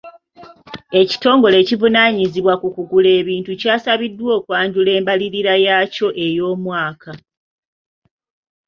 [1.01, 7.11] Ekitongole ekivunaanyizibwa kukugula ebintu kyasabiddwa okwanjula embalirira yaakyo ey'omwaka.